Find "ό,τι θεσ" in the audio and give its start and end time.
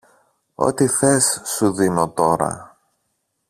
0.55-1.41